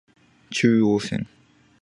[0.49, 1.27] 中央線